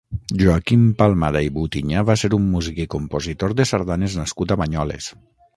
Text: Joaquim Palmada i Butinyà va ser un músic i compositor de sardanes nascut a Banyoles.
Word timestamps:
Joaquim 0.43 0.85
Palmada 1.01 1.43
i 1.49 1.51
Butinyà 1.57 2.03
va 2.11 2.17
ser 2.23 2.33
un 2.39 2.49
músic 2.55 2.81
i 2.87 2.89
compositor 2.97 3.57
de 3.61 3.71
sardanes 3.73 4.21
nascut 4.23 4.57
a 4.57 4.63
Banyoles. 4.65 5.15